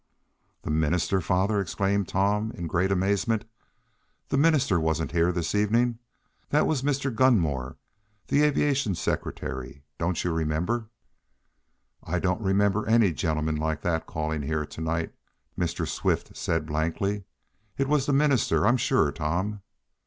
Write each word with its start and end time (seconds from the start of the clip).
"The 0.63 0.71
minister, 0.71 1.21
father!" 1.21 1.59
exclaimed 1.59 2.07
Tom, 2.07 2.51
in 2.53 2.65
great 2.65 2.91
amazement. 2.91 3.45
"The 4.29 4.35
minister 4.39 4.79
wasn't 4.79 5.11
here 5.11 5.31
this 5.31 5.53
evening! 5.53 5.99
That 6.49 6.65
was 6.65 6.81
Mr. 6.81 7.13
Gunmore, 7.13 7.77
the 8.27 8.41
aviation 8.41 8.95
secretary. 8.95 9.83
Don't 9.99 10.23
you 10.23 10.33
remember?" 10.33 10.89
"I 12.03 12.17
don't 12.17 12.41
remember 12.41 12.87
any 12.87 13.13
gentleman 13.13 13.57
like 13.57 13.83
that 13.83 14.07
calling 14.07 14.41
here 14.41 14.65
to 14.65 14.81
night," 14.81 15.13
Mr. 15.55 15.87
Swift 15.87 16.35
said 16.35 16.65
blankly. 16.65 17.25
"It 17.77 17.87
was 17.87 18.07
the 18.07 18.13
minister, 18.13 18.65
I'm 18.65 18.77
sure, 18.77 19.11
Tom." 19.11 19.61